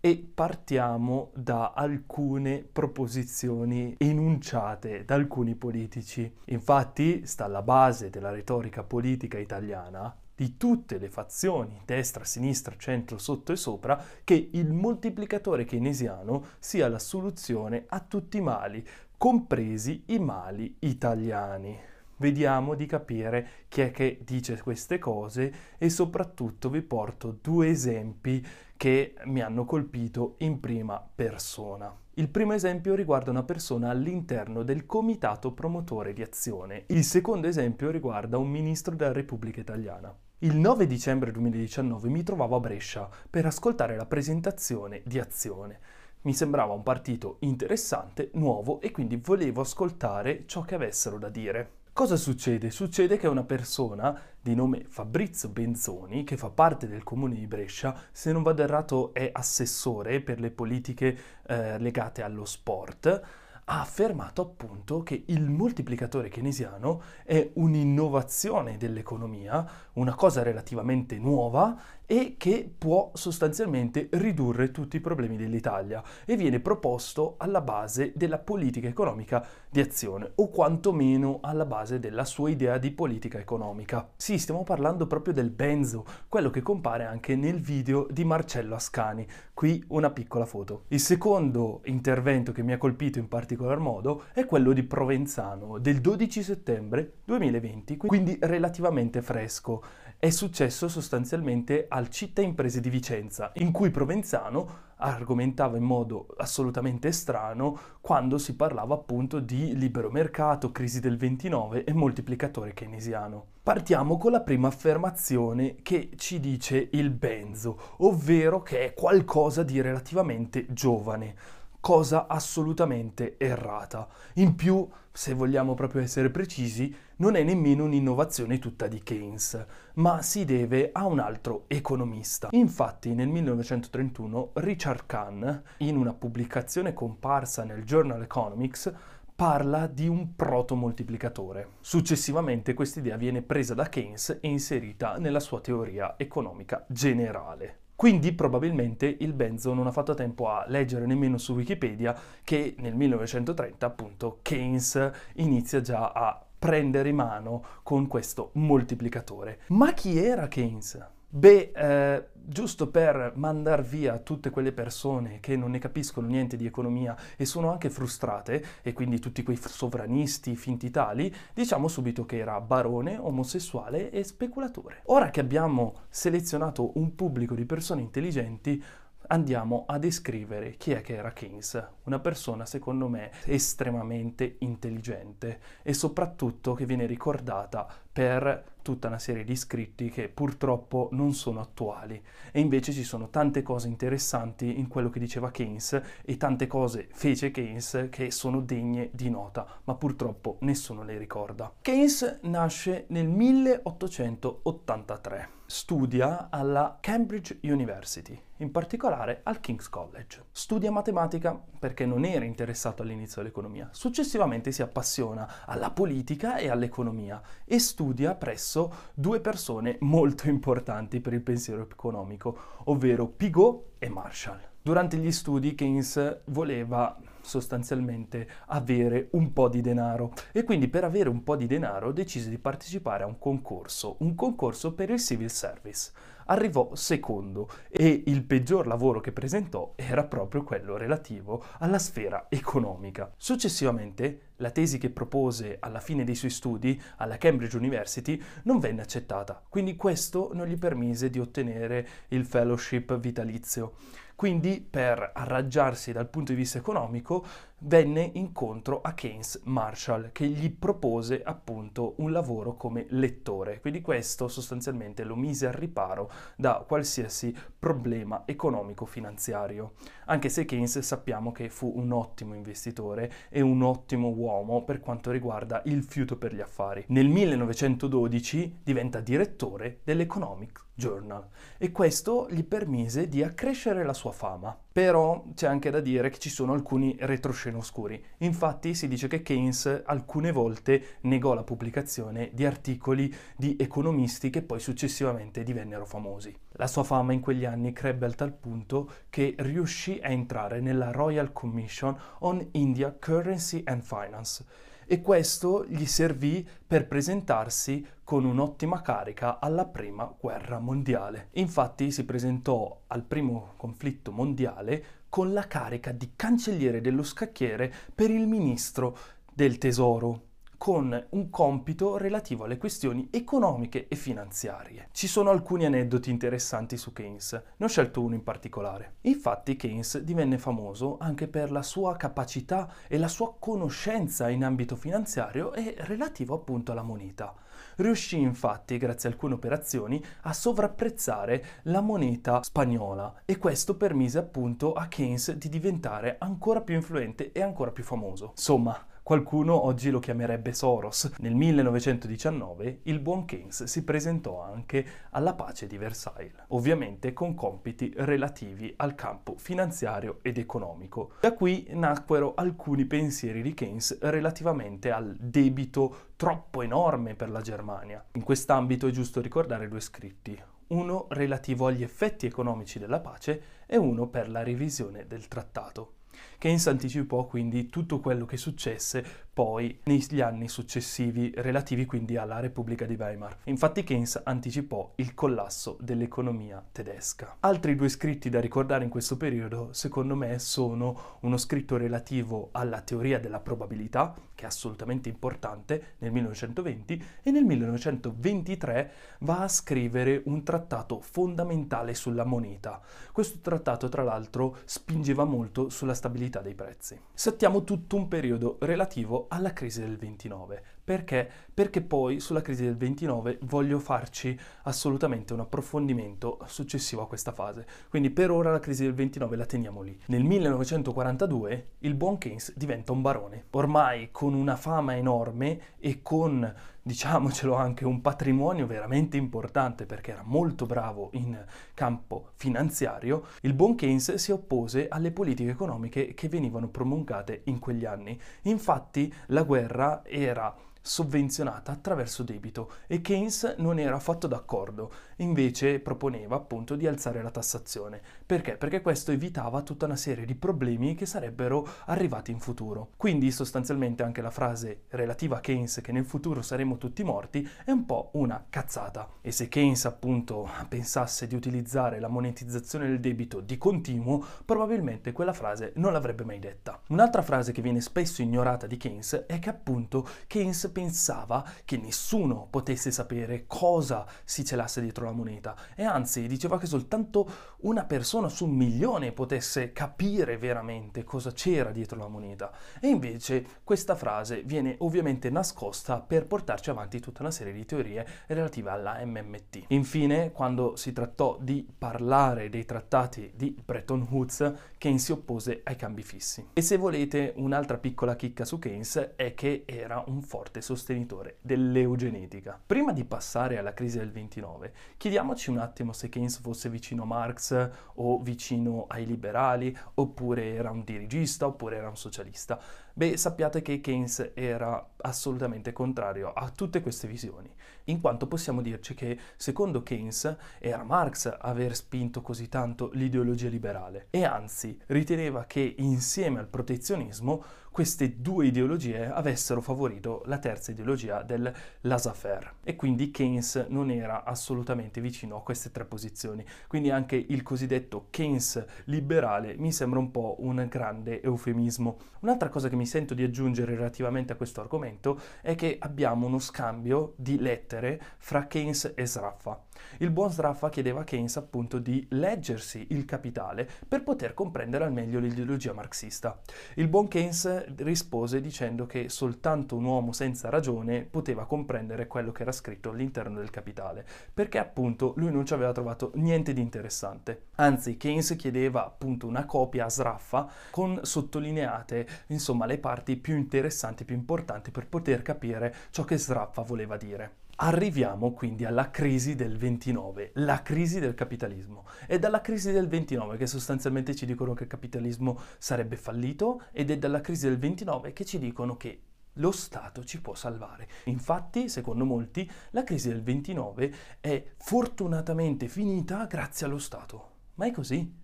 E 0.00 0.30
partiamo 0.34 1.30
da 1.36 1.74
alcune 1.76 2.64
proposizioni 2.64 3.94
enunciate 3.98 5.04
da 5.04 5.14
alcuni 5.14 5.54
politici. 5.54 6.28
Infatti 6.46 7.24
sta 7.24 7.44
alla 7.44 7.62
base 7.62 8.10
della 8.10 8.30
retorica 8.30 8.82
politica 8.82 9.38
italiana 9.38 10.12
di 10.36 10.58
tutte 10.58 10.98
le 10.98 11.08
fazioni, 11.08 11.80
destra, 11.86 12.24
sinistra, 12.24 12.76
centro, 12.76 13.16
sotto 13.16 13.52
e 13.52 13.56
sopra, 13.56 14.00
che 14.22 14.50
il 14.52 14.72
moltiplicatore 14.72 15.64
keynesiano 15.64 16.44
sia 16.58 16.88
la 16.88 16.98
soluzione 16.98 17.86
a 17.88 18.00
tutti 18.00 18.36
i 18.36 18.42
mali, 18.42 18.86
compresi 19.16 20.02
i 20.06 20.18
mali 20.18 20.76
italiani. 20.80 21.78
Vediamo 22.18 22.74
di 22.74 22.86
capire 22.86 23.48
chi 23.68 23.82
è 23.82 23.90
che 23.90 24.20
dice 24.24 24.60
queste 24.62 24.98
cose 24.98 25.52
e 25.78 25.90
soprattutto 25.90 26.70
vi 26.70 26.80
porto 26.82 27.38
due 27.42 27.68
esempi 27.68 28.44
che 28.76 29.14
mi 29.24 29.40
hanno 29.40 29.64
colpito 29.64 30.36
in 30.38 30.60
prima 30.60 31.02
persona. 31.14 31.94
Il 32.14 32.28
primo 32.28 32.54
esempio 32.54 32.94
riguarda 32.94 33.30
una 33.30 33.42
persona 33.42 33.90
all'interno 33.90 34.62
del 34.62 34.86
comitato 34.86 35.52
promotore 35.52 36.14
di 36.14 36.22
azione. 36.22 36.84
Il 36.88 37.04
secondo 37.04 37.46
esempio 37.46 37.90
riguarda 37.90 38.38
un 38.38 38.48
ministro 38.48 38.94
della 38.94 39.12
Repubblica 39.12 39.60
Italiana. 39.60 40.14
Il 40.40 40.54
9 40.54 40.86
dicembre 40.86 41.30
2019 41.30 42.10
mi 42.10 42.22
trovavo 42.22 42.56
a 42.56 42.60
Brescia 42.60 43.08
per 43.30 43.46
ascoltare 43.46 43.96
la 43.96 44.04
presentazione 44.04 45.00
di 45.02 45.18
Azione. 45.18 45.80
Mi 46.22 46.34
sembrava 46.34 46.74
un 46.74 46.82
partito 46.82 47.38
interessante, 47.40 48.28
nuovo 48.34 48.82
e 48.82 48.90
quindi 48.90 49.16
volevo 49.16 49.62
ascoltare 49.62 50.42
ciò 50.44 50.60
che 50.60 50.74
avessero 50.74 51.16
da 51.16 51.30
dire. 51.30 51.70
Cosa 51.90 52.16
succede? 52.16 52.70
Succede 52.70 53.16
che 53.16 53.26
una 53.28 53.44
persona 53.44 54.20
di 54.38 54.54
nome 54.54 54.84
Fabrizio 54.86 55.48
Benzoni, 55.48 56.22
che 56.24 56.36
fa 56.36 56.50
parte 56.50 56.86
del 56.86 57.02
comune 57.02 57.36
di 57.36 57.46
Brescia, 57.46 57.98
se 58.12 58.30
non 58.30 58.42
vado 58.42 58.62
errato 58.62 59.14
è 59.14 59.30
assessore 59.32 60.20
per 60.20 60.38
le 60.38 60.50
politiche 60.50 61.18
eh, 61.46 61.78
legate 61.78 62.22
allo 62.22 62.44
sport, 62.44 63.22
ha 63.68 63.80
affermato 63.80 64.42
appunto 64.42 65.02
che 65.02 65.24
il 65.26 65.50
moltiplicatore 65.50 66.28
keynesiano 66.28 67.02
è 67.24 67.50
un'innovazione 67.54 68.76
dell'economia, 68.76 69.68
una 69.94 70.14
cosa 70.14 70.42
relativamente 70.44 71.18
nuova 71.18 71.76
e 72.06 72.36
che 72.38 72.72
può 72.76 73.10
sostanzialmente 73.14 74.08
ridurre 74.12 74.70
tutti 74.70 74.96
i 74.96 75.00
problemi 75.00 75.36
dell'Italia 75.36 76.02
e 76.24 76.36
viene 76.36 76.60
proposto 76.60 77.34
alla 77.38 77.60
base 77.60 78.12
della 78.14 78.38
politica 78.38 78.86
economica 78.88 79.44
di 79.68 79.80
azione 79.80 80.32
o 80.36 80.48
quantomeno 80.48 81.40
alla 81.42 81.66
base 81.66 81.98
della 81.98 82.24
sua 82.24 82.48
idea 82.48 82.78
di 82.78 82.92
politica 82.92 83.38
economica. 83.38 84.08
Sì, 84.16 84.38
stiamo 84.38 84.62
parlando 84.62 85.06
proprio 85.06 85.34
del 85.34 85.50
benzo, 85.50 86.04
quello 86.28 86.50
che 86.50 86.62
compare 86.62 87.04
anche 87.04 87.34
nel 87.34 87.60
video 87.60 88.06
di 88.10 88.24
Marcello 88.24 88.76
Ascani. 88.76 89.26
Qui 89.52 89.82
una 89.88 90.10
piccola 90.10 90.44
foto. 90.44 90.84
Il 90.88 91.00
secondo 91.00 91.80
intervento 91.84 92.52
che 92.52 92.62
mi 92.62 92.72
ha 92.72 92.78
colpito 92.78 93.18
in 93.18 93.28
particolar 93.28 93.78
modo 93.78 94.24
è 94.32 94.44
quello 94.46 94.72
di 94.72 94.82
Provenzano 94.82 95.78
del 95.78 96.00
12 96.00 96.42
settembre 96.42 97.14
2020, 97.24 97.96
quindi 97.96 98.38
relativamente 98.40 99.22
fresco 99.22 99.82
è 100.18 100.30
successo 100.30 100.88
sostanzialmente 100.88 101.86
al 101.88 102.08
Città 102.08 102.40
Imprese 102.40 102.80
di 102.80 102.88
Vicenza, 102.88 103.52
in 103.56 103.70
cui 103.70 103.90
Provenzano 103.90 104.84
argomentava 104.96 105.76
in 105.76 105.82
modo 105.82 106.28
assolutamente 106.38 107.12
strano 107.12 107.78
quando 108.00 108.38
si 108.38 108.56
parlava 108.56 108.94
appunto 108.94 109.40
di 109.40 109.76
libero 109.76 110.10
mercato, 110.10 110.72
crisi 110.72 111.00
del 111.00 111.18
29 111.18 111.84
e 111.84 111.92
moltiplicatore 111.92 112.72
keynesiano. 112.72 113.44
Partiamo 113.62 114.16
con 114.16 114.32
la 114.32 114.40
prima 114.40 114.68
affermazione 114.68 115.76
che 115.82 116.10
ci 116.16 116.40
dice 116.40 116.88
il 116.92 117.10
benzo, 117.10 117.78
ovvero 117.98 118.62
che 118.62 118.86
è 118.86 118.94
qualcosa 118.94 119.62
di 119.62 119.80
relativamente 119.82 120.64
giovane 120.72 121.34
cosa 121.78 122.26
assolutamente 122.26 123.36
errata. 123.38 124.08
In 124.34 124.56
più, 124.56 124.88
se 125.12 125.34
vogliamo 125.34 125.74
proprio 125.74 126.02
essere 126.02 126.30
precisi, 126.30 126.92
non 127.16 127.34
è 127.34 127.42
nemmeno 127.42 127.84
un'innovazione 127.84 128.58
tutta 128.58 128.88
di 128.88 129.02
Keynes, 129.02 129.64
ma 129.94 130.20
si 130.20 130.44
deve 130.44 130.90
a 130.92 131.06
un 131.06 131.18
altro 131.18 131.64
economista. 131.68 132.48
Infatti, 132.50 133.14
nel 133.14 133.28
1931 133.28 134.50
Richard 134.54 135.06
Kahn, 135.06 135.62
in 135.78 135.96
una 135.96 136.12
pubblicazione 136.12 136.92
comparsa 136.92 137.64
nel 137.64 137.84
Journal 137.84 138.22
Economics, 138.22 138.92
parla 139.34 139.86
di 139.86 140.08
un 140.08 140.34
protomoltiplicatore. 140.34 141.68
Successivamente 141.80 142.74
quest'idea 142.74 143.16
viene 143.16 143.42
presa 143.42 143.74
da 143.74 143.88
Keynes 143.88 144.38
e 144.40 144.48
inserita 144.48 145.16
nella 145.18 145.40
sua 145.40 145.60
teoria 145.60 146.14
economica 146.18 146.84
generale. 146.88 147.80
Quindi 147.96 148.32
probabilmente 148.32 149.16
il 149.20 149.32
Benzo 149.32 149.72
non 149.72 149.86
ha 149.86 149.90
fatto 149.90 150.12
tempo 150.12 150.50
a 150.50 150.66
leggere 150.68 151.06
nemmeno 151.06 151.38
su 151.38 151.54
Wikipedia 151.54 152.14
che 152.44 152.74
nel 152.78 152.94
1930 152.94 153.86
appunto 153.86 154.40
Keynes 154.42 155.10
inizia 155.36 155.80
già 155.80 156.12
a 156.12 156.45
prendere 156.66 157.12
mano 157.12 157.62
con 157.84 158.08
questo 158.08 158.50
moltiplicatore. 158.54 159.60
Ma 159.68 159.92
chi 159.92 160.18
era 160.18 160.48
Keynes? 160.48 161.00
Beh, 161.28 161.70
eh, 161.72 162.28
giusto 162.34 162.90
per 162.90 163.34
mandar 163.36 163.84
via 163.84 164.18
tutte 164.18 164.50
quelle 164.50 164.72
persone 164.72 165.38
che 165.38 165.54
non 165.54 165.70
ne 165.70 165.78
capiscono 165.78 166.26
niente 166.26 166.56
di 166.56 166.66
economia 166.66 167.16
e 167.36 167.44
sono 167.44 167.70
anche 167.70 167.88
frustrate, 167.88 168.64
e 168.82 168.92
quindi 168.92 169.20
tutti 169.20 169.44
quei 169.44 169.56
sovranisti 169.56 170.56
finti 170.56 170.90
tali, 170.90 171.32
diciamo 171.54 171.86
subito 171.86 172.26
che 172.26 172.38
era 172.38 172.60
barone, 172.60 173.16
omosessuale 173.16 174.10
e 174.10 174.24
speculatore. 174.24 175.02
Ora 175.04 175.30
che 175.30 175.38
abbiamo 175.38 176.00
selezionato 176.08 176.98
un 176.98 177.14
pubblico 177.14 177.54
di 177.54 177.64
persone 177.64 178.00
intelligenti, 178.00 178.82
andiamo 179.28 179.84
a 179.86 179.98
descrivere 179.98 180.76
chi 180.76 180.90
è 180.90 181.00
che 181.00 181.14
era 181.14 181.32
Keynes, 181.32 181.94
una 182.06 182.18
persona 182.18 182.66
secondo 182.66 183.06
me 183.08 183.30
estremamente 183.44 184.56
intelligente 184.60 185.60
e 185.82 185.92
soprattutto 185.92 186.72
che 186.74 186.86
viene 186.86 187.06
ricordata 187.06 187.86
per 188.12 188.74
tutta 188.80 189.08
una 189.08 189.18
serie 189.18 189.42
di 189.44 189.56
scritti 189.56 190.08
che 190.10 190.28
purtroppo 190.28 191.08
non 191.12 191.34
sono 191.34 191.60
attuali 191.60 192.22
e 192.52 192.60
invece 192.60 192.92
ci 192.92 193.02
sono 193.02 193.30
tante 193.30 193.62
cose 193.62 193.88
interessanti 193.88 194.78
in 194.78 194.86
quello 194.88 195.10
che 195.10 195.18
diceva 195.18 195.50
Keynes 195.50 196.00
e 196.24 196.36
tante 196.36 196.68
cose 196.68 197.08
fece 197.10 197.50
Keynes 197.50 198.06
che 198.10 198.30
sono 198.30 198.60
degne 198.60 199.10
di 199.12 199.28
nota, 199.28 199.66
ma 199.84 199.96
purtroppo 199.96 200.58
nessuno 200.60 201.02
le 201.02 201.18
ricorda. 201.18 201.72
Keynes 201.82 202.38
nasce 202.42 203.06
nel 203.08 203.26
1883 203.28 205.56
studia 205.66 206.46
alla 206.48 206.98
Cambridge 207.00 207.58
University, 207.62 208.40
in 208.58 208.70
particolare 208.70 209.40
al 209.42 209.58
King's 209.58 209.88
College. 209.88 210.44
Studia 210.52 210.92
matematica 210.92 211.60
perché 211.78 211.95
non 212.04 212.24
era 212.24 212.44
interessato 212.44 213.02
all'inizio 213.02 213.40
all'economia. 213.40 213.88
Successivamente 213.92 214.72
si 214.72 214.82
appassiona 214.82 215.64
alla 215.64 215.90
politica 215.90 216.56
e 216.58 216.68
all'economia 216.68 217.40
e 217.64 217.78
studia 217.78 218.34
presso 218.34 218.92
due 219.14 219.40
persone 219.40 219.96
molto 220.00 220.48
importanti 220.48 221.20
per 221.20 221.32
il 221.32 221.42
pensiero 221.42 221.82
economico, 221.82 222.58
ovvero 222.84 223.26
Pigot 223.28 223.84
e 223.98 224.08
Marshall. 224.08 224.60
Durante 224.82 225.16
gli 225.16 225.32
studi 225.32 225.74
Keynes 225.74 226.42
voleva 226.44 227.18
sostanzialmente 227.40 228.48
avere 228.66 229.28
un 229.32 229.52
po' 229.52 229.68
di 229.68 229.80
denaro 229.80 230.32
e 230.52 230.64
quindi 230.64 230.88
per 230.88 231.04
avere 231.04 231.28
un 231.28 231.42
po' 231.42 231.56
di 231.56 231.66
denaro 231.66 232.12
decise 232.12 232.50
di 232.50 232.58
partecipare 232.58 233.24
a 233.24 233.26
un 233.26 233.38
concorso, 233.38 234.16
un 234.18 234.34
concorso 234.34 234.92
per 234.94 235.10
il 235.10 235.20
civil 235.20 235.50
service 235.50 236.12
arrivò 236.46 236.94
secondo 236.94 237.68
e 237.88 238.24
il 238.26 238.42
peggior 238.44 238.86
lavoro 238.86 239.20
che 239.20 239.32
presentò 239.32 239.92
era 239.96 240.24
proprio 240.24 240.62
quello 240.62 240.96
relativo 240.96 241.64
alla 241.78 241.98
sfera 241.98 242.46
economica. 242.48 243.32
Successivamente 243.36 244.40
la 244.56 244.70
tesi 244.70 244.98
che 244.98 245.10
propose 245.10 245.76
alla 245.80 246.00
fine 246.00 246.24
dei 246.24 246.34
suoi 246.34 246.50
studi 246.50 247.00
alla 247.16 247.36
Cambridge 247.36 247.76
University 247.76 248.40
non 248.64 248.78
venne 248.78 249.02
accettata, 249.02 249.62
quindi 249.68 249.96
questo 249.96 250.50
non 250.54 250.66
gli 250.66 250.78
permise 250.78 251.30
di 251.30 251.38
ottenere 251.38 252.08
il 252.28 252.44
fellowship 252.44 253.18
vitalizio. 253.18 253.94
Quindi, 254.36 254.86
per 254.88 255.30
arrangiarsi 255.34 256.12
dal 256.12 256.28
punto 256.28 256.52
di 256.52 256.58
vista 256.58 256.76
economico, 256.76 257.42
venne 257.80 258.30
incontro 258.34 259.00
a 259.02 259.12
Keynes 259.12 259.60
Marshall, 259.64 260.32
che 260.32 260.46
gli 260.46 260.70
propose 260.70 261.42
appunto 261.42 262.14
un 262.18 262.32
lavoro 262.32 262.74
come 262.74 263.06
lettore. 263.10 263.80
Quindi 263.80 264.00
questo 264.00 264.48
sostanzialmente 264.48 265.24
lo 265.24 265.36
mise 265.36 265.66
al 265.66 265.74
riparo 265.74 266.30
da 266.56 266.84
qualsiasi 266.86 267.54
problema 267.78 268.42
economico-finanziario. 268.46 269.92
Anche 270.26 270.48
se 270.48 270.64
Keynes 270.64 270.98
sappiamo 271.00 271.52
che 271.52 271.68
fu 271.68 271.92
un 271.94 272.12
ottimo 272.12 272.54
investitore 272.54 273.32
e 273.50 273.60
un 273.60 273.82
ottimo 273.82 274.28
uomo 274.28 274.84
per 274.84 275.00
quanto 275.00 275.30
riguarda 275.30 275.82
il 275.84 276.02
fiuto 276.02 276.36
per 276.36 276.54
gli 276.54 276.60
affari. 276.60 277.04
Nel 277.08 277.28
1912 277.28 278.80
diventa 278.82 279.20
direttore 279.20 280.00
dell'Economic 280.02 280.84
Journal 280.94 281.46
e 281.78 281.92
questo 281.92 282.48
gli 282.50 282.64
permise 282.64 283.28
di 283.28 283.42
accrescere 283.42 284.04
la 284.04 284.14
sua 284.14 284.32
fama. 284.32 284.76
Però 284.96 285.44
c'è 285.54 285.66
anche 285.66 285.90
da 285.90 286.00
dire 286.00 286.30
che 286.30 286.38
ci 286.38 286.48
sono 286.48 286.72
alcuni 286.72 287.14
retroscena 287.20 287.76
oscuri. 287.76 288.18
Infatti 288.38 288.94
si 288.94 289.08
dice 289.08 289.28
che 289.28 289.42
Keynes 289.42 290.04
alcune 290.06 290.52
volte 290.52 291.18
negò 291.24 291.52
la 291.52 291.64
pubblicazione 291.64 292.48
di 292.54 292.64
articoli 292.64 293.30
di 293.58 293.76
economisti 293.78 294.48
che 294.48 294.62
poi 294.62 294.80
successivamente 294.80 295.64
divennero 295.64 296.06
famosi. 296.06 296.56
La 296.76 296.86
sua 296.86 297.04
fama 297.04 297.34
in 297.34 297.40
quegli 297.40 297.66
anni 297.66 297.92
crebbe 297.92 298.24
al 298.24 298.36
tal 298.36 298.54
punto 298.54 299.10
che 299.28 299.54
riuscì 299.58 300.18
a 300.22 300.28
entrare 300.28 300.80
nella 300.80 301.10
Royal 301.10 301.52
Commission 301.52 302.16
on 302.38 302.66
India 302.70 303.14
Currency 303.20 303.82
and 303.84 304.00
Finance 304.00 304.64
e 305.06 305.20
questo 305.20 305.84
gli 305.86 306.04
servì 306.04 306.66
per 306.86 307.06
presentarsi 307.06 308.04
con 308.24 308.44
un'ottima 308.44 309.02
carica 309.02 309.60
alla 309.60 309.86
prima 309.86 310.32
guerra 310.38 310.78
mondiale. 310.78 311.48
Infatti 311.52 312.10
si 312.10 312.24
presentò 312.24 313.02
al 313.06 313.22
primo 313.22 313.74
conflitto 313.76 314.32
mondiale 314.32 315.04
con 315.28 315.52
la 315.52 315.66
carica 315.66 316.12
di 316.12 316.32
cancelliere 316.34 317.00
dello 317.00 317.22
scacchiere 317.22 317.92
per 318.14 318.30
il 318.30 318.46
ministro 318.46 319.16
del 319.52 319.78
tesoro 319.78 320.45
con 320.76 321.26
un 321.30 321.50
compito 321.50 322.16
relativo 322.16 322.64
alle 322.64 322.76
questioni 322.78 323.28
economiche 323.30 324.08
e 324.08 324.16
finanziarie. 324.16 325.08
Ci 325.12 325.26
sono 325.26 325.50
alcuni 325.50 325.84
aneddoti 325.84 326.30
interessanti 326.30 326.96
su 326.96 327.12
Keynes, 327.12 327.62
ne 327.76 327.84
ho 327.84 327.88
scelto 327.88 328.22
uno 328.22 328.34
in 328.34 328.42
particolare. 328.42 329.16
Infatti 329.22 329.76
Keynes 329.76 330.18
divenne 330.20 330.58
famoso 330.58 331.16
anche 331.18 331.48
per 331.48 331.70
la 331.70 331.82
sua 331.82 332.16
capacità 332.16 332.92
e 333.08 333.18
la 333.18 333.28
sua 333.28 333.54
conoscenza 333.58 334.48
in 334.48 334.64
ambito 334.64 334.96
finanziario 334.96 335.72
e 335.72 335.94
relativo 335.98 336.54
appunto 336.54 336.92
alla 336.92 337.02
moneta. 337.02 337.54
Riuscì 337.96 338.38
infatti, 338.38 338.98
grazie 338.98 339.28
a 339.28 339.32
alcune 339.32 339.54
operazioni, 339.54 340.22
a 340.42 340.52
sovrapprezzare 340.52 341.64
la 341.84 342.00
moneta 342.00 342.62
spagnola 342.62 343.42
e 343.44 343.58
questo 343.58 343.96
permise 343.96 344.38
appunto 344.38 344.92
a 344.92 345.06
Keynes 345.06 345.52
di 345.52 345.68
diventare 345.68 346.36
ancora 346.38 346.80
più 346.80 346.94
influente 346.94 347.52
e 347.52 347.62
ancora 347.62 347.90
più 347.90 348.04
famoso. 348.04 348.50
Insomma, 348.50 349.06
Qualcuno 349.26 349.84
oggi 349.84 350.10
lo 350.10 350.20
chiamerebbe 350.20 350.72
Soros. 350.72 351.32
Nel 351.38 351.56
1919 351.56 353.00
il 353.02 353.18
buon 353.18 353.44
Keynes 353.44 353.82
si 353.82 354.04
presentò 354.04 354.62
anche 354.62 355.04
alla 355.30 355.54
pace 355.54 355.88
di 355.88 355.98
Versailles, 355.98 356.54
ovviamente 356.68 357.32
con 357.32 357.56
compiti 357.56 358.12
relativi 358.18 358.94
al 358.98 359.16
campo 359.16 359.56
finanziario 359.58 360.38
ed 360.42 360.58
economico. 360.58 361.32
Da 361.40 361.54
qui 361.54 361.88
nacquero 361.90 362.54
alcuni 362.54 363.04
pensieri 363.04 363.62
di 363.62 363.74
Keynes 363.74 364.20
relativamente 364.20 365.10
al 365.10 365.34
debito 365.36 366.28
troppo 366.36 366.82
enorme 366.82 367.34
per 367.34 367.50
la 367.50 367.62
Germania. 367.62 368.24
In 368.34 368.44
quest'ambito 368.44 369.08
è 369.08 369.10
giusto 369.10 369.40
ricordare 369.40 369.88
due 369.88 369.98
scritti, 369.98 370.56
uno 370.90 371.26
relativo 371.30 371.88
agli 371.88 372.04
effetti 372.04 372.46
economici 372.46 373.00
della 373.00 373.18
pace 373.18 373.60
e 373.86 373.96
uno 373.96 374.28
per 374.28 374.48
la 374.48 374.62
revisione 374.62 375.26
del 375.26 375.48
trattato. 375.48 376.12
Keynes 376.58 376.86
anticipò 376.86 377.46
quindi 377.46 377.88
tutto 377.88 378.20
quello 378.20 378.46
che 378.46 378.56
successe 378.56 379.44
poi 379.56 380.00
negli 380.04 380.42
anni 380.42 380.68
successivi 380.68 381.50
relativi 381.56 382.04
quindi 382.04 382.36
alla 382.36 382.60
Repubblica 382.60 383.06
di 383.06 383.14
Weimar. 383.18 383.56
Infatti 383.64 384.04
Keynes 384.04 384.42
anticipò 384.44 385.12
il 385.14 385.32
collasso 385.32 385.96
dell'economia 386.00 386.84
tedesca. 386.92 387.56
Altri 387.60 387.96
due 387.96 388.10
scritti 388.10 388.50
da 388.50 388.60
ricordare 388.60 389.04
in 389.04 389.10
questo 389.10 389.38
periodo 389.38 389.94
secondo 389.94 390.34
me 390.34 390.58
sono 390.58 391.38
uno 391.40 391.56
scritto 391.56 391.96
relativo 391.96 392.68
alla 392.72 393.00
teoria 393.00 393.40
della 393.40 393.60
probabilità, 393.60 394.34
che 394.54 394.64
è 394.64 394.66
assolutamente 394.66 395.30
importante, 395.30 396.16
nel 396.18 396.32
1920 396.32 397.24
e 397.42 397.50
nel 397.50 397.64
1923 397.64 399.10
va 399.40 399.60
a 399.60 399.68
scrivere 399.68 400.42
un 400.44 400.62
trattato 400.64 401.20
fondamentale 401.20 402.14
sulla 402.14 402.44
moneta. 402.44 403.00
Questo 403.32 403.60
trattato 403.62 404.10
tra 404.10 404.22
l'altro 404.22 404.78
spingeva 404.84 405.44
molto 405.44 405.88
sulla 405.88 406.14
stabilità 406.14 406.45
dei 406.48 406.74
prezzi. 406.74 407.20
Settiamo 407.32 407.84
tutto 407.84 408.16
un 408.16 408.28
periodo 408.28 408.76
relativo 408.80 409.46
alla 409.48 409.72
crisi 409.72 410.00
del 410.00 410.16
29. 410.16 410.82
Perché? 411.04 411.48
Perché 411.72 412.02
poi 412.02 412.40
sulla 412.40 412.62
crisi 412.62 412.82
del 412.82 412.96
29 412.96 413.58
voglio 413.62 413.98
farci 413.98 414.58
assolutamente 414.82 415.52
un 415.52 415.60
approfondimento 415.60 416.58
successivo 416.66 417.22
a 417.22 417.28
questa 417.28 417.52
fase. 417.52 417.86
Quindi 418.08 418.30
per 418.30 418.50
ora 418.50 418.72
la 418.72 418.80
crisi 418.80 419.04
del 419.04 419.14
29 419.14 419.56
la 419.56 419.66
teniamo 419.66 420.02
lì. 420.02 420.18
Nel 420.26 420.42
1942 420.42 421.88
il 422.00 422.14
buon 422.14 422.38
Keynes 422.38 422.72
diventa 422.76 423.12
un 423.12 423.22
barone, 423.22 423.66
ormai 423.70 424.30
con 424.32 424.54
una 424.54 424.76
fama 424.76 425.16
enorme 425.16 425.80
e 425.98 426.22
con 426.22 426.74
diciamocelo 427.06 427.76
anche 427.76 428.04
un 428.04 428.20
patrimonio 428.20 428.84
veramente 428.88 429.36
importante 429.36 430.06
perché 430.06 430.32
era 430.32 430.42
molto 430.44 430.86
bravo 430.86 431.30
in 431.34 431.64
campo 431.94 432.50
finanziario, 432.54 433.44
il 433.60 433.74
buon 433.74 433.94
Keynes 433.94 434.34
si 434.34 434.50
oppose 434.50 435.06
alle 435.06 435.30
politiche 435.30 435.70
economiche 435.70 436.34
che 436.34 436.48
venivano 436.48 436.88
promulgate 436.88 437.62
in 437.66 437.78
quegli 437.78 438.04
anni. 438.04 438.36
Infatti 438.62 439.32
la 439.46 439.62
guerra 439.62 440.24
era 440.24 440.74
sovvenzionata 441.06 441.92
attraverso 441.92 442.42
debito 442.42 442.90
e 443.06 443.20
Keynes 443.20 443.76
non 443.78 444.00
era 444.00 444.16
affatto 444.16 444.48
d'accordo, 444.48 445.12
invece 445.36 446.00
proponeva 446.00 446.56
appunto 446.56 446.96
di 446.96 447.06
alzare 447.06 447.42
la 447.42 447.50
tassazione. 447.50 448.20
Perché? 448.44 448.76
Perché 448.76 449.00
questo 449.00 449.30
evitava 449.30 449.82
tutta 449.82 450.06
una 450.06 450.16
serie 450.16 450.44
di 450.44 450.56
problemi 450.56 451.14
che 451.14 451.24
sarebbero 451.24 451.86
arrivati 452.06 452.50
in 452.50 452.58
futuro. 452.58 453.10
Quindi 453.16 453.52
sostanzialmente 453.52 454.24
anche 454.24 454.42
la 454.42 454.50
frase 454.50 455.04
relativa 455.10 455.58
a 455.58 455.60
Keynes 455.60 456.00
che 456.02 456.10
nel 456.10 456.24
futuro 456.24 456.60
saremo 456.60 456.98
tutti 456.98 457.22
morti 457.22 457.68
è 457.84 457.92
un 457.92 458.04
po' 458.04 458.30
una 458.32 458.66
cazzata. 458.68 459.28
E 459.40 459.52
se 459.52 459.68
Keynes 459.68 460.06
appunto 460.06 460.68
pensasse 460.88 461.46
di 461.46 461.54
utilizzare 461.54 462.18
la 462.18 462.28
monetizzazione 462.28 463.06
del 463.06 463.20
debito 463.20 463.60
di 463.60 463.78
continuo, 463.78 464.44
probabilmente 464.64 465.30
quella 465.30 465.52
frase 465.52 465.92
non 465.96 466.12
l'avrebbe 466.12 466.44
mai 466.44 466.58
detta. 466.58 467.00
Un'altra 467.08 467.42
frase 467.42 467.70
che 467.70 467.82
viene 467.82 468.00
spesso 468.00 468.42
ignorata 468.42 468.88
di 468.88 468.96
Keynes 468.96 469.44
è 469.46 469.60
che 469.60 469.68
appunto 469.68 470.26
Keynes 470.48 470.90
pensava 470.96 471.62
che 471.84 471.98
nessuno 471.98 472.68
potesse 472.70 473.10
sapere 473.10 473.64
cosa 473.66 474.24
si 474.44 474.64
celasse 474.64 475.02
dietro 475.02 475.26
la 475.26 475.32
moneta 475.32 475.76
e 475.94 476.04
anzi 476.04 476.46
diceva 476.46 476.78
che 476.78 476.86
soltanto 476.86 477.74
una 477.80 478.06
persona 478.06 478.48
su 478.48 478.64
un 478.64 478.74
milione 478.74 479.32
potesse 479.32 479.92
capire 479.92 480.56
veramente 480.56 481.22
cosa 481.22 481.52
c'era 481.52 481.90
dietro 481.90 482.18
la 482.18 482.28
moneta. 482.28 482.72
E 482.98 483.08
invece 483.08 483.82
questa 483.84 484.14
frase 484.14 484.62
viene 484.62 484.94
ovviamente 485.00 485.50
nascosta 485.50 486.20
per 486.20 486.46
portarci 486.46 486.88
avanti 486.88 487.20
tutta 487.20 487.42
una 487.42 487.50
serie 487.50 487.74
di 487.74 487.84
teorie 487.84 488.26
relative 488.46 488.88
alla 488.88 489.22
MMT. 489.22 489.84
Infine, 489.88 490.50
quando 490.52 490.96
si 490.96 491.12
trattò 491.12 491.58
di 491.60 491.86
parlare 491.98 492.70
dei 492.70 492.86
trattati 492.86 493.52
di 493.54 493.78
Bretton 493.84 494.26
Woods, 494.30 494.72
Keynes 494.96 495.24
si 495.24 495.32
oppose 495.32 495.82
ai 495.84 495.96
cambi 495.96 496.22
fissi. 496.22 496.68
E 496.72 496.80
se 496.80 496.96
volete 496.96 497.52
un'altra 497.56 497.98
piccola 497.98 498.34
chicca 498.34 498.64
su 498.64 498.78
Keynes 498.78 499.34
è 499.36 499.52
che 499.52 499.82
era 499.84 500.24
un 500.26 500.40
forte 500.40 500.84
sostenitore 500.86 501.58
dell'eugenetica. 501.62 502.80
Prima 502.86 503.12
di 503.12 503.24
passare 503.24 503.76
alla 503.76 503.92
crisi 503.92 504.18
del 504.18 504.30
29, 504.30 504.92
chiediamoci 505.16 505.70
un 505.70 505.78
attimo 505.78 506.12
se 506.12 506.28
Keynes 506.28 506.60
fosse 506.60 506.88
vicino 506.88 507.24
a 507.24 507.26
Marx 507.26 507.90
o 508.14 508.40
vicino 508.40 509.06
ai 509.08 509.26
liberali, 509.26 509.96
oppure 510.14 510.74
era 510.74 510.92
un 510.92 511.02
dirigista, 511.02 511.66
oppure 511.66 511.96
era 511.96 512.08
un 512.08 512.16
socialista. 512.16 512.80
Beh, 513.12 513.36
sappiate 513.36 513.82
che 513.82 514.00
Keynes 514.00 514.52
era 514.54 515.14
assolutamente 515.22 515.92
contrario 515.92 516.52
a 516.52 516.70
tutte 516.70 517.00
queste 517.00 517.26
visioni. 517.26 517.74
in 518.08 518.20
quanto 518.20 518.46
possiamo 518.46 518.82
dirci 518.82 519.14
che 519.14 519.36
secondo 519.56 520.02
Keynes 520.02 520.56
era 520.78 521.02
Marx 521.02 521.52
aver 521.58 521.96
spinto 521.96 522.40
così 522.40 522.68
tanto 522.68 523.10
l'ideologia 523.14 523.68
liberale 523.68 524.28
e 524.30 524.44
anzi 524.44 524.96
riteneva 525.06 525.64
che 525.64 525.94
insieme 525.98 526.60
al 526.60 526.68
protezionismo 526.68 527.64
queste 527.96 528.42
due 528.42 528.66
ideologie 528.66 529.26
avessero 529.26 529.80
favorito 529.80 530.42
la 530.44 530.58
terza 530.58 530.90
ideologia 530.90 531.40
del 531.40 531.72
laissez-faire 532.02 532.74
e 532.84 532.94
quindi 532.94 533.30
Keynes 533.30 533.86
non 533.88 534.10
era 534.10 534.44
assolutamente 534.44 535.22
vicino 535.22 535.56
a 535.56 535.62
queste 535.62 535.90
tre 535.90 536.04
posizioni. 536.04 536.62
Quindi 536.88 537.08
anche 537.08 537.36
il 537.36 537.62
cosiddetto 537.62 538.26
Keynes 538.28 538.84
liberale 539.04 539.76
mi 539.78 539.92
sembra 539.92 540.18
un 540.18 540.30
po' 540.30 540.56
un 540.58 540.86
grande 540.90 541.40
eufemismo. 541.40 542.18
Un'altra 542.40 542.68
cosa 542.68 542.90
che 542.90 542.96
mi 542.96 543.06
sento 543.06 543.32
di 543.32 543.44
aggiungere 543.44 543.94
relativamente 543.94 544.52
a 544.52 544.56
questo 544.56 544.82
argomento 544.82 545.40
è 545.62 545.74
che 545.74 545.96
abbiamo 545.98 546.48
uno 546.48 546.58
scambio 546.58 547.32
di 547.36 547.58
lettere 547.58 548.20
fra 548.36 548.66
Keynes 548.66 549.14
e 549.14 549.24
Sraffa. 549.24 549.85
Il 550.18 550.30
buon 550.30 550.50
Sraffa 550.50 550.90
chiedeva 550.90 551.20
a 551.20 551.24
Keynes 551.24 551.56
appunto 551.56 551.98
di 551.98 552.26
leggersi 552.30 553.06
il 553.10 553.24
capitale 553.24 553.88
per 554.06 554.22
poter 554.22 554.54
comprendere 554.54 555.04
al 555.04 555.12
meglio 555.12 555.38
l'ideologia 555.38 555.92
marxista. 555.92 556.60
Il 556.94 557.08
buon 557.08 557.28
Keynes 557.28 557.94
rispose 557.96 558.60
dicendo 558.60 559.06
che 559.06 559.28
soltanto 559.28 559.96
un 559.96 560.04
uomo 560.04 560.32
senza 560.32 560.68
ragione 560.68 561.22
poteva 561.22 561.66
comprendere 561.66 562.26
quello 562.26 562.52
che 562.52 562.62
era 562.62 562.72
scritto 562.72 563.10
all'interno 563.10 563.58
del 563.58 563.70
capitale, 563.70 564.24
perché 564.52 564.78
appunto 564.78 565.32
lui 565.36 565.50
non 565.50 565.66
ci 565.66 565.74
aveva 565.74 565.92
trovato 565.92 566.32
niente 566.34 566.72
di 566.72 566.80
interessante. 566.80 567.66
Anzi, 567.76 568.16
Keynes 568.16 568.54
chiedeva 568.56 569.04
appunto 569.04 569.46
una 569.46 569.64
copia 569.66 570.06
a 570.06 570.10
sraffa 570.10 570.68
con 570.90 571.20
sottolineate, 571.22 572.26
insomma, 572.48 572.86
le 572.86 572.98
parti 572.98 573.36
più 573.36 573.56
interessanti, 573.56 574.24
più 574.24 574.34
importanti 574.34 574.90
per 574.90 575.06
poter 575.06 575.42
capire 575.42 575.94
ciò 576.10 576.24
che 576.24 576.38
Sraffa 576.38 576.82
voleva 576.82 577.16
dire. 577.16 577.64
Arriviamo 577.78 578.52
quindi 578.52 578.86
alla 578.86 579.10
crisi 579.10 579.54
del 579.54 579.76
29, 579.76 580.52
la 580.54 580.80
crisi 580.80 581.20
del 581.20 581.34
capitalismo. 581.34 582.06
È 582.26 582.38
dalla 582.38 582.62
crisi 582.62 582.90
del 582.90 583.06
29 583.06 583.58
che 583.58 583.66
sostanzialmente 583.66 584.34
ci 584.34 584.46
dicono 584.46 584.72
che 584.72 584.84
il 584.84 584.88
capitalismo 584.88 585.60
sarebbe 585.76 586.16
fallito 586.16 586.84
ed 586.90 587.10
è 587.10 587.18
dalla 587.18 587.42
crisi 587.42 587.68
del 587.68 587.78
29 587.78 588.32
che 588.32 588.46
ci 588.46 588.58
dicono 588.58 588.96
che 588.96 589.20
lo 589.54 589.72
Stato 589.72 590.24
ci 590.24 590.40
può 590.40 590.54
salvare. 590.54 591.06
Infatti, 591.24 591.90
secondo 591.90 592.24
molti, 592.24 592.70
la 592.92 593.04
crisi 593.04 593.28
del 593.28 593.42
29 593.42 594.14
è 594.40 594.72
fortunatamente 594.78 595.88
finita 595.88 596.46
grazie 596.46 596.86
allo 596.86 596.98
Stato. 596.98 597.50
Ma 597.74 597.84
è 597.84 597.90
così? 597.90 598.34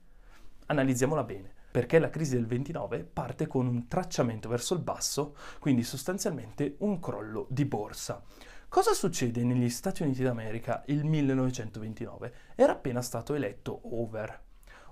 Analizziamola 0.67 1.25
bene 1.25 1.61
perché 1.73 1.99
la 1.99 2.11
crisi 2.11 2.35
del 2.35 2.47
29 2.47 3.03
parte 3.03 3.47
con 3.47 3.67
un 3.67 3.89
tracciamento 3.89 4.47
verso 4.51 4.75
il 4.75 4.81
basso, 4.81 5.35
quindi 5.59 5.83
sostanzialmente 5.83 6.75
un 6.81 7.01
crollo 7.01 7.47
di 7.49 7.65
borsa. 7.65 8.23
Cosa 8.73 8.95
succede 8.95 9.45
negli 9.45 9.69
Stati 9.69 10.03
Uniti 10.03 10.23
d'America 10.23 10.83
il 10.87 11.05
1929? 11.05 12.33
Era 12.55 12.73
appena 12.73 13.03
stato 13.03 13.35
eletto 13.35 13.81
Over. 13.83 14.41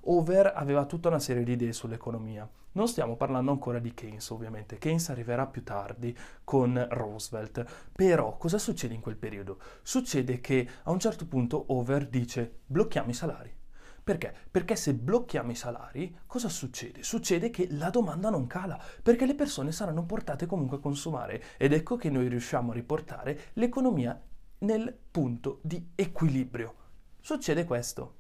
Over 0.02 0.52
aveva 0.54 0.84
tutta 0.84 1.08
una 1.08 1.18
serie 1.18 1.44
di 1.44 1.52
idee 1.52 1.72
sull'economia. 1.72 2.46
Non 2.72 2.88
stiamo 2.88 3.16
parlando 3.16 3.52
ancora 3.52 3.78
di 3.78 3.94
Keynes, 3.94 4.28
ovviamente. 4.28 4.76
Keynes 4.76 5.08
arriverà 5.08 5.46
più 5.46 5.64
tardi 5.64 6.14
con 6.44 6.88
Roosevelt. 6.90 7.64
Però 7.90 8.37
cosa 8.37 8.58
succede 8.58 8.92
in 8.92 9.00
quel 9.00 9.16
periodo? 9.16 9.58
Succede 9.80 10.42
che 10.42 10.68
a 10.82 10.90
un 10.90 10.99
certo 10.99 11.26
punto 11.26 11.64
Over 11.68 12.06
dice 12.06 12.58
blocchiamo 12.66 13.08
i 13.08 13.14
salari. 13.14 13.60
Perché? 14.02 14.35
Perché 14.50 14.76
se 14.76 14.95
blocchiamo 14.95 15.50
i 15.50 15.54
salari, 15.54 16.16
cosa 16.26 16.49
succede? 16.49 17.02
Succede 17.02 17.50
che 17.50 17.69
la 17.71 17.90
domanda 17.90 18.30
non 18.30 18.47
cala, 18.47 18.83
perché 19.02 19.26
le 19.26 19.35
persone 19.35 19.73
saranno 19.73 20.04
portate 20.04 20.47
comunque 20.47 20.78
a 20.78 20.80
consumare 20.80 21.42
ed 21.57 21.73
ecco 21.73 21.97
che 21.97 22.11
noi 22.11 22.28
riusciamo 22.28 22.73
a 22.73 22.75
riportare 22.75 23.40
l'economia 23.54 24.21
nel 24.59 24.97
punto 25.11 25.61
di 25.62 25.90
equilibrio. 25.95 26.75
Succede 27.21 27.64
questo? 27.64 28.14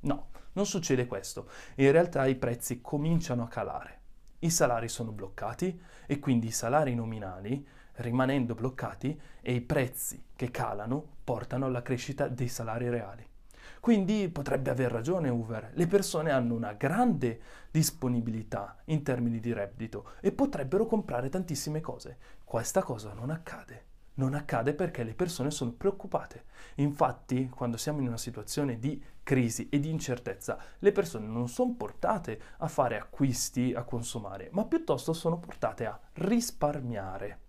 No, 0.00 0.28
non 0.52 0.66
succede 0.66 1.06
questo. 1.06 1.48
In 1.76 1.90
realtà 1.90 2.26
i 2.26 2.36
prezzi 2.36 2.80
cominciano 2.80 3.42
a 3.42 3.48
calare. 3.48 4.00
I 4.40 4.50
salari 4.50 4.88
sono 4.88 5.12
bloccati 5.12 5.80
e 6.06 6.18
quindi 6.18 6.48
i 6.48 6.52
salari 6.52 6.94
nominali 6.94 7.66
rimanendo 7.96 8.54
bloccati 8.54 9.18
e 9.40 9.54
i 9.54 9.60
prezzi 9.60 10.26
che 10.36 10.50
calano 10.50 11.04
portano 11.24 11.66
alla 11.66 11.82
crescita 11.82 12.28
dei 12.28 12.48
salari 12.48 12.88
reali. 12.88 13.26
Quindi 13.80 14.28
potrebbe 14.28 14.70
aver 14.70 14.90
ragione 14.90 15.28
Uber, 15.28 15.70
le 15.74 15.86
persone 15.86 16.30
hanno 16.30 16.54
una 16.54 16.72
grande 16.72 17.40
disponibilità 17.70 18.76
in 18.86 19.02
termini 19.02 19.40
di 19.40 19.52
reddito 19.52 20.12
e 20.20 20.32
potrebbero 20.32 20.86
comprare 20.86 21.28
tantissime 21.28 21.80
cose. 21.80 22.18
Questa 22.44 22.82
cosa 22.82 23.12
non 23.12 23.30
accade. 23.30 23.84
Non 24.14 24.32
accade 24.34 24.72
perché 24.72 25.04
le 25.04 25.14
persone 25.14 25.50
sono 25.50 25.72
preoccupate. 25.72 26.44
Infatti, 26.76 27.50
quando 27.50 27.76
siamo 27.76 28.00
in 28.00 28.06
una 28.06 28.16
situazione 28.16 28.78
di 28.78 29.02
crisi 29.22 29.68
e 29.68 29.78
di 29.78 29.90
incertezza, 29.90 30.58
le 30.78 30.92
persone 30.92 31.26
non 31.26 31.48
sono 31.48 31.74
portate 31.74 32.40
a 32.58 32.68
fare 32.68 32.96
acquisti, 32.96 33.74
a 33.74 33.82
consumare, 33.82 34.48
ma 34.52 34.64
piuttosto 34.64 35.12
sono 35.12 35.38
portate 35.38 35.84
a 35.84 36.00
risparmiare 36.14 37.40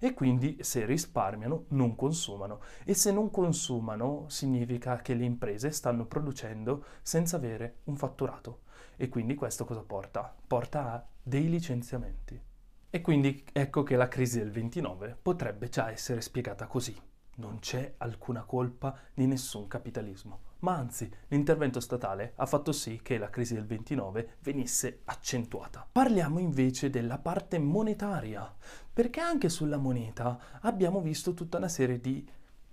e 0.00 0.14
quindi 0.14 0.56
se 0.62 0.86
risparmiano 0.86 1.66
non 1.68 1.94
consumano 1.94 2.62
e 2.84 2.94
se 2.94 3.12
non 3.12 3.30
consumano 3.30 4.24
significa 4.28 4.96
che 4.96 5.14
le 5.14 5.24
imprese 5.24 5.70
stanno 5.70 6.06
producendo 6.06 6.84
senza 7.02 7.36
avere 7.36 7.80
un 7.84 7.96
fatturato 7.96 8.62
e 8.96 9.08
quindi 9.08 9.34
questo 9.34 9.64
cosa 9.64 9.82
porta? 9.82 10.34
Porta 10.46 10.92
a 10.92 11.06
dei 11.22 11.48
licenziamenti. 11.48 12.40
E 12.88 13.00
quindi 13.00 13.44
ecco 13.52 13.82
che 13.82 13.96
la 13.96 14.08
crisi 14.08 14.38
del 14.38 14.50
29 14.50 15.16
potrebbe 15.20 15.68
già 15.68 15.90
essere 15.90 16.20
spiegata 16.20 16.66
così. 16.66 16.98
Non 17.36 17.60
c'è 17.60 17.94
alcuna 17.98 18.42
colpa 18.42 18.98
di 19.14 19.26
nessun 19.26 19.68
capitalismo 19.68 20.48
ma 20.60 20.76
anzi 20.76 21.10
l'intervento 21.28 21.80
statale 21.80 22.32
ha 22.36 22.46
fatto 22.46 22.72
sì 22.72 23.00
che 23.02 23.18
la 23.18 23.30
crisi 23.30 23.54
del 23.54 23.66
29 23.66 24.36
venisse 24.40 25.00
accentuata. 25.04 25.86
Parliamo 25.90 26.38
invece 26.38 26.90
della 26.90 27.18
parte 27.18 27.58
monetaria, 27.58 28.52
perché 28.92 29.20
anche 29.20 29.48
sulla 29.48 29.76
moneta 29.76 30.38
abbiamo 30.60 31.00
visto 31.00 31.34
tutta 31.34 31.58
una 31.58 31.68
serie 31.68 32.00
di 32.00 32.28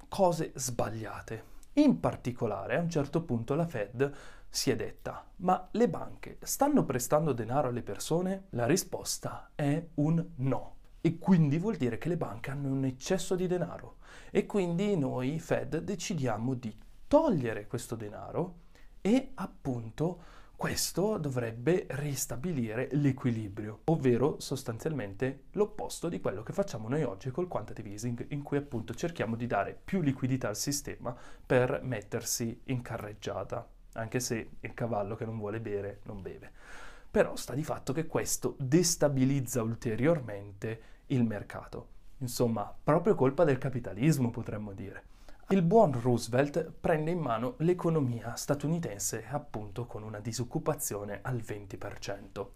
cose 0.08 0.52
sbagliate. 0.56 1.56
In 1.74 2.00
particolare, 2.00 2.78
a 2.78 2.82
un 2.82 2.90
certo 2.90 3.22
punto 3.24 3.54
la 3.54 3.68
Fed 3.68 4.12
si 4.50 4.72
è 4.72 4.76
detta, 4.76 5.26
ma 5.38 5.68
le 5.72 5.90
banche 5.90 6.38
stanno 6.42 6.84
prestando 6.84 7.34
denaro 7.34 7.68
alle 7.68 7.84
persone? 7.84 8.46
La 8.52 8.66
risposta 8.66 9.52
è 9.54 9.86
un 9.96 10.26
no. 10.38 10.76
E 11.02 11.20
quindi 11.20 11.60
vuol 11.60 11.76
dire 11.76 11.98
che 11.98 12.10
le 12.10 12.18
banche 12.18 12.50
hanno 12.50 12.70
un 12.70 12.84
eccesso 12.84 13.36
di 13.36 13.48
denaro. 13.48 13.98
E 14.32 14.46
quindi 14.46 14.98
noi, 14.98 15.40
Fed, 15.40 15.78
decidiamo 15.78 16.56
di 16.56 16.76
togliere 17.08 17.68
questo 17.68 17.96
denaro 17.96 18.66
e 19.02 19.32
appunto 19.36 20.36
questo 20.58 21.20
dovrebbe 21.20 21.86
ristabilire 21.90 22.90
l'equilibrio, 22.94 23.82
ovvero 23.86 24.40
sostanzialmente 24.40 25.44
l'opposto 25.52 26.10
di 26.10 26.20
quello 26.20 26.42
che 26.42 26.52
facciamo 26.52 26.90
noi 26.90 27.04
oggi 27.04 27.30
col 27.30 27.48
quantitative 27.48 27.94
easing, 27.94 28.26
in 28.30 28.42
cui 28.42 28.58
appunto 28.58 28.96
cerchiamo 28.96 29.36
di 29.36 29.46
dare 29.46 29.80
più 29.82 30.02
liquidità 30.02 30.48
al 30.48 30.56
sistema 30.56 31.16
per 31.46 31.82
mettersi 31.84 32.60
in 32.66 32.82
carreggiata, 32.82 33.70
anche 33.94 34.20
se 34.20 34.50
il 34.60 34.74
cavallo 34.74 35.16
che 35.16 35.26
non 35.26 35.38
vuole 35.38 35.60
bere 35.60 36.00
non 36.06 36.24
beve. 36.24 36.52
Però 37.12 37.36
sta 37.36 37.54
di 37.54 37.64
fatto 37.64 37.94
che 37.94 38.08
questo 38.08 38.56
destabilizza 38.58 39.62
ulteriormente 39.62 40.82
il 41.08 41.24
mercato. 41.24 41.90
Insomma, 42.18 42.76
proprio 42.84 43.14
colpa 43.14 43.44
del 43.44 43.60
capitalismo 43.60 44.32
potremmo 44.32 44.74
dire. 44.74 45.16
Il 45.50 45.62
buon 45.62 45.98
Roosevelt 46.02 46.74
prende 46.78 47.12
in 47.12 47.20
mano 47.20 47.56
l'economia 47.60 48.36
statunitense 48.36 49.24
appunto 49.30 49.86
con 49.86 50.04
una 50.04 50.20
disoccupazione 50.20 51.20
al 51.22 51.38
20%. 51.38 52.48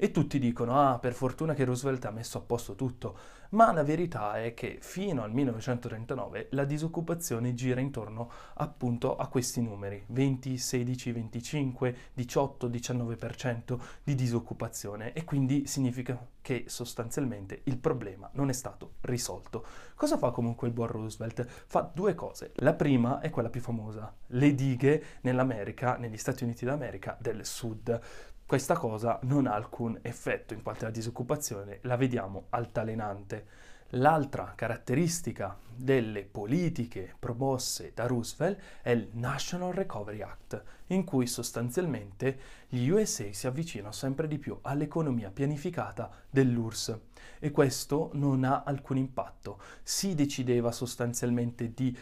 E 0.00 0.12
tutti 0.12 0.38
dicono, 0.38 0.80
ah, 0.80 0.98
per 1.00 1.12
fortuna 1.12 1.54
che 1.54 1.64
Roosevelt 1.64 2.04
ha 2.04 2.12
messo 2.12 2.38
a 2.38 2.40
posto 2.40 2.76
tutto, 2.76 3.18
ma 3.50 3.72
la 3.72 3.82
verità 3.82 4.40
è 4.40 4.54
che 4.54 4.78
fino 4.80 5.22
al 5.22 5.32
1939 5.32 6.48
la 6.50 6.64
disoccupazione 6.64 7.54
gira 7.54 7.80
intorno 7.80 8.30
appunto 8.54 9.16
a 9.16 9.26
questi 9.26 9.62
numeri, 9.62 10.04
20, 10.06 10.58
16, 10.58 11.12
25, 11.12 11.96
18, 12.12 12.68
19% 12.68 13.78
di 14.04 14.14
disoccupazione 14.14 15.14
e 15.14 15.24
quindi 15.24 15.66
significa 15.66 16.26
che 16.42 16.64
sostanzialmente 16.66 17.60
il 17.64 17.78
problema 17.78 18.28
non 18.34 18.48
è 18.48 18.52
stato 18.52 18.94
risolto. 19.02 19.64
Cosa 19.94 20.16
fa 20.16 20.30
comunque 20.30 20.68
il 20.68 20.74
buon 20.74 20.88
Roosevelt? 20.88 21.44
Fa 21.66 21.90
due 21.92 22.14
cose. 22.14 22.52
La 22.56 22.74
prima 22.74 23.20
è 23.20 23.30
quella 23.30 23.50
più 23.50 23.60
famosa, 23.60 24.14
le 24.28 24.54
dighe 24.54 25.02
nell'America, 25.22 25.96
negli 25.96 26.16
Stati 26.16 26.44
Uniti 26.44 26.64
d'America 26.64 27.16
del 27.20 27.44
Sud 27.44 28.00
questa 28.48 28.78
cosa 28.78 29.18
non 29.24 29.46
ha 29.46 29.52
alcun 29.52 29.98
effetto 30.00 30.54
in 30.54 30.62
quanto 30.62 30.86
la 30.86 30.90
disoccupazione 30.90 31.80
la 31.82 31.96
vediamo 31.96 32.46
altalenante. 32.48 33.44
L'altra 33.90 34.54
caratteristica 34.56 35.54
delle 35.76 36.24
politiche 36.24 37.14
promosse 37.18 37.92
da 37.94 38.06
Roosevelt 38.06 38.58
è 38.80 38.88
il 38.88 39.10
National 39.12 39.74
Recovery 39.74 40.22
Act, 40.22 40.62
in 40.86 41.04
cui 41.04 41.26
sostanzialmente 41.26 42.38
gli 42.68 42.88
USA 42.88 43.30
si 43.32 43.46
avvicinano 43.46 43.92
sempre 43.92 44.26
di 44.26 44.38
più 44.38 44.58
all'economia 44.62 45.30
pianificata 45.30 46.10
dell'URSS 46.30 46.98
e 47.40 47.50
questo 47.50 48.12
non 48.14 48.44
ha 48.44 48.62
alcun 48.62 48.96
impatto. 48.96 49.60
Si 49.82 50.14
decideva 50.14 50.72
sostanzialmente 50.72 51.74
di 51.74 51.94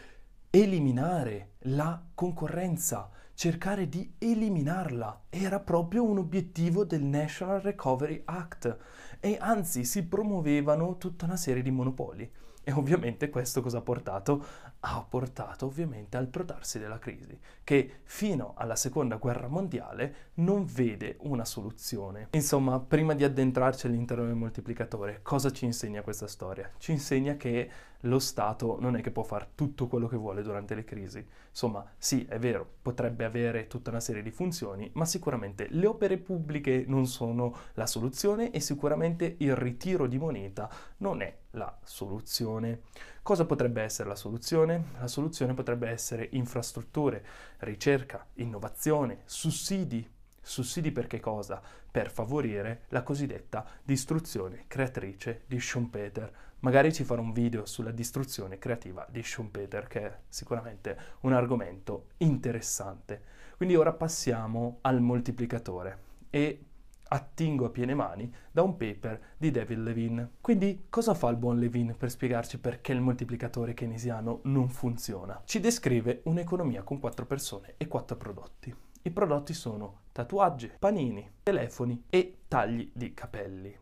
eliminare 0.50 1.55
la 1.62 2.00
concorrenza, 2.15 3.11
cercare 3.37 3.87
di 3.87 4.14
eliminarla. 4.16 5.26
Era 5.28 5.61
proprio 5.61 6.02
un 6.05 6.16
obiettivo 6.16 6.85
del 6.85 7.05
National 7.05 7.61
Recovery 7.61 8.23
Act 8.25 8.76
e 9.21 9.37
anzi 9.38 9.85
si 9.85 10.07
promuovevano 10.07 10.97
tutta 10.97 11.26
una 11.26 11.37
serie 11.37 11.62
di 11.62 11.71
monopoli. 11.71 12.28
E 12.64 12.73
ovviamente 12.73 13.28
questo 13.28 13.61
cosa 13.61 13.78
ha 13.78 13.83
portato? 13.83 14.45
Ha 14.88 15.05
portato 15.09 15.66
ovviamente 15.66 16.16
al 16.16 16.28
protarsi 16.28 16.78
della 16.78 17.00
crisi, 17.00 17.37
che 17.64 18.02
fino 18.05 18.55
alla 18.57 18.76
seconda 18.76 19.16
guerra 19.16 19.49
mondiale 19.49 20.31
non 20.35 20.64
vede 20.64 21.16
una 21.23 21.45
soluzione. 21.45 22.28
Insomma, 22.31 22.78
prima 22.78 23.14
di 23.14 23.25
addentrarci 23.25 23.88
all'interno 23.88 24.26
del 24.26 24.37
moltiplicatore, 24.37 25.23
cosa 25.23 25.50
ci 25.50 25.64
insegna 25.64 26.02
questa 26.02 26.28
storia? 26.28 26.71
Ci 26.78 26.93
insegna 26.93 27.35
che 27.35 27.69
lo 28.00 28.21
Stato 28.21 28.76
non 28.78 28.95
è 28.95 29.00
che 29.00 29.11
può 29.11 29.25
fare 29.25 29.49
tutto 29.57 29.88
quello 29.88 30.07
che 30.07 30.16
vuole 30.16 30.43
durante 30.43 30.76
le 30.76 30.85
crisi. 30.85 31.26
Insomma, 31.49 31.85
sì, 31.99 32.25
è 32.25 32.38
vero, 32.38 32.64
potrebbe 32.83 33.25
avere 33.25 33.66
tutta 33.66 33.90
una 33.90 33.99
serie 33.99 34.23
di 34.23 34.31
funzioni, 34.31 34.88
ma 34.95 35.05
sicuramente 35.05 35.66
le 35.71 35.87
opere 35.87 36.19
pubbliche 36.19 36.85
non 36.87 37.07
sono 37.07 37.57
la 37.75 37.87
soluzione 37.87 38.52
e 38.52 38.61
sicuramente 38.61 39.35
il 39.38 39.57
ritiro 39.57 40.07
di 40.07 40.19
moneta 40.19 40.71
non 40.99 41.23
è 41.23 41.37
la 41.52 41.76
soluzione. 41.83 42.83
Cosa 43.26 43.45
potrebbe 43.45 43.83
essere 43.83 44.09
la 44.09 44.14
soluzione? 44.14 44.90
La 45.00 45.09
soluzione 45.09 45.52
potrebbe 45.52 45.88
essere 45.88 46.28
infrastrutture, 46.30 47.26
ricerca, 47.59 48.25
innovazione, 48.35 49.23
sussidi. 49.25 50.09
Sussidi 50.40 50.92
per 50.92 51.09
che 51.09 51.18
cosa? 51.18 51.61
Per 51.90 52.12
favorire 52.12 52.83
la 52.90 53.02
cosiddetta 53.02 53.66
distruzione 53.83 54.66
creatrice 54.68 55.42
di 55.49 55.59
Schumpeter 55.59 56.33
Magari 56.61 56.92
ci 56.92 57.02
farò 57.02 57.21
un 57.21 57.33
video 57.33 57.66
sulla 57.66 57.90
distruzione 57.90 58.59
creativa 58.59 59.04
di 59.11 59.25
Schumpeter, 59.25 59.88
che 59.88 60.00
è 60.02 60.18
sicuramente 60.28 60.97
un 61.23 61.33
argomento 61.33 62.11
interessante. 62.18 63.21
Quindi 63.56 63.75
ora 63.75 63.92
passiamo 63.92 64.78
al 64.83 65.00
moltiplicatore 65.00 65.99
e 66.30 66.64
attingo 67.09 67.67
a 67.67 67.71
piene 67.71 67.95
mani 67.95 68.33
da 68.51 68.63
un 68.63 68.77
paper 68.77 69.35
di 69.37 69.51
David 69.51 69.79
Levine. 69.79 70.31
Quindi 70.41 70.87
cosa 70.89 71.15
fa 71.15 71.29
il 71.29 71.37
buon 71.37 71.59
Levine 71.59 71.95
per 71.95 72.11
spiegarci 72.11 72.59
perché 72.59 72.93
il 72.93 73.01
moltiplicatore 73.01 73.75
keynesiano 73.75 74.41
non 74.45 74.69
funziona? 74.69 75.43
Ci 75.45 75.61
descrive 75.61 76.23
un'economia 76.25 76.83
con 76.83 76.99
quattro 76.99 77.27
persone 77.27 77.75
e 77.77 77.89
quattro 77.89 78.17
prodotti. 78.17 78.75
I 79.03 79.11
prodotti 79.11 79.55
sono 79.55 80.01
tatuaggi, 80.13 80.73
panini, 80.79 81.31
telefoni 81.43 82.05
e 82.11 82.39
tagli 82.49 82.91
di 82.93 83.15
capelli. 83.15 83.79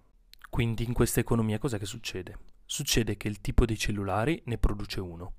Quindi 0.51 0.85
in 0.85 0.93
questa 0.93 1.21
economia 1.21 1.59
cos'è 1.59 1.79
che 1.79 1.87
succede? 1.87 2.39
Succede 2.65 3.17
che 3.17 3.29
il 3.29 3.41
tipo 3.41 3.65
di 3.65 3.77
cellulari 3.77 4.43
ne 4.47 4.59
produce 4.59 5.01
uno. 5.01 5.33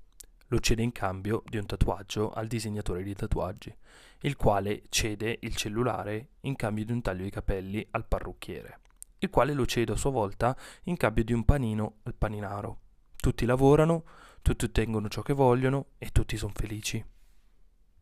Lo 0.48 0.60
cede 0.60 0.82
in 0.82 0.92
cambio 0.92 1.42
di 1.44 1.56
un 1.56 1.66
tatuaggio 1.66 2.30
al 2.30 2.46
disegnatore 2.46 3.02
di 3.02 3.14
tatuaggi, 3.14 3.74
il 4.20 4.36
quale 4.36 4.84
cede 4.90 5.38
il 5.40 5.56
cellulare 5.56 6.34
in 6.42 6.54
cambio 6.54 6.84
di 6.84 6.92
un 6.92 7.02
taglio 7.02 7.24
di 7.24 7.30
capelli 7.30 7.84
al 7.90 8.06
parrucchiere, 8.06 8.80
il 9.18 9.30
quale 9.30 9.54
lo 9.54 9.66
cede 9.66 9.92
a 9.92 9.96
sua 9.96 10.10
volta 10.10 10.56
in 10.84 10.96
cambio 10.96 11.24
di 11.24 11.32
un 11.32 11.44
panino 11.44 11.96
al 12.04 12.14
paninaro. 12.14 12.80
Tutti 13.16 13.44
lavorano, 13.44 14.04
tutti 14.40 14.66
ottengono 14.66 15.08
ciò 15.08 15.22
che 15.22 15.32
vogliono 15.32 15.86
e 15.98 16.10
tutti 16.10 16.36
sono 16.36 16.52
felici. 16.54 17.04